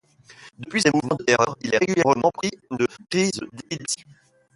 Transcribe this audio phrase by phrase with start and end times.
[0.57, 4.03] Depuis ces moments de terreur il est régulièrement pris de crises d’épilepsie.